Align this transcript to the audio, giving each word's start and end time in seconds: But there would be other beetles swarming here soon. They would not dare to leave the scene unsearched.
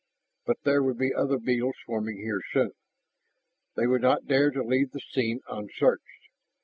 But 0.47 0.57
there 0.63 0.81
would 0.81 0.97
be 0.97 1.13
other 1.13 1.37
beetles 1.37 1.75
swarming 1.85 2.17
here 2.17 2.41
soon. 2.53 2.71
They 3.75 3.85
would 3.85 4.01
not 4.01 4.25
dare 4.25 4.49
to 4.49 4.63
leave 4.63 4.93
the 4.93 4.99
scene 4.99 5.41
unsearched. 5.47 6.29